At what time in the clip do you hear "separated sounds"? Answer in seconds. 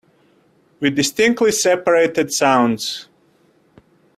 1.51-3.07